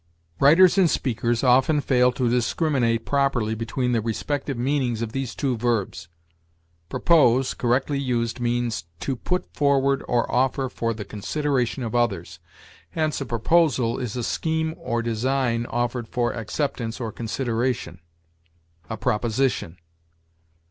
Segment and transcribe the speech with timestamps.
[0.39, 5.55] Writers and speakers often fail to discriminate properly between the respective meanings of these two
[5.55, 6.07] verbs.
[6.89, 12.39] Propose, correctly used, means, to put forward or to offer for the consideration of others;
[12.89, 17.99] hence, a proposal is a scheme or design offered for acceptance or consideration,
[18.89, 19.77] a proposition.